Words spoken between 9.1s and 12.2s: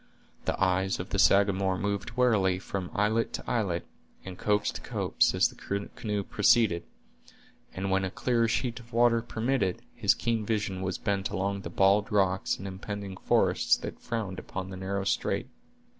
permitted, his keen vision was bent along the bald